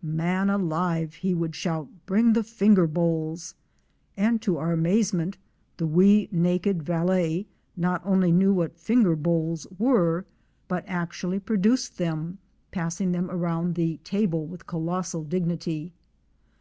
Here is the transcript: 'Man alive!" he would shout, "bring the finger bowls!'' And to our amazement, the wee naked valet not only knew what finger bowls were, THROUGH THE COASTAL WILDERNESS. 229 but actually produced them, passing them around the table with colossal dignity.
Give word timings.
'Man 0.00 0.48
alive!" 0.48 1.14
he 1.14 1.34
would 1.34 1.56
shout, 1.56 1.88
"bring 2.06 2.32
the 2.32 2.44
finger 2.44 2.86
bowls!'' 2.86 3.56
And 4.16 4.40
to 4.42 4.56
our 4.56 4.70
amazement, 4.70 5.38
the 5.76 5.88
wee 5.88 6.28
naked 6.30 6.84
valet 6.84 7.48
not 7.76 8.00
only 8.04 8.30
knew 8.30 8.54
what 8.54 8.78
finger 8.78 9.16
bowls 9.16 9.66
were, 9.76 10.24
THROUGH 10.68 10.68
THE 10.68 10.74
COASTAL 10.74 10.86
WILDERNESS. 10.88 10.88
229 10.88 10.98
but 11.02 11.02
actually 11.02 11.40
produced 11.80 11.98
them, 11.98 12.38
passing 12.70 13.10
them 13.10 13.28
around 13.28 13.74
the 13.74 13.96
table 14.04 14.46
with 14.46 14.68
colossal 14.68 15.24
dignity. 15.24 15.92